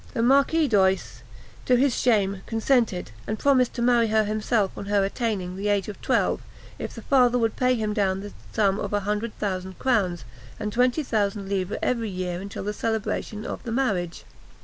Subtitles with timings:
[0.15, 1.21] The Marquis D'Oyse,
[1.67, 5.87] to his shame, consented, and promised to marry her himself on her attaining the age
[5.87, 6.41] of twelve,
[6.79, 10.25] if the father would pay him down the sum of a hundred thousand crowns,
[10.59, 14.25] and twenty thousand livres every year until the celebration of the marriage.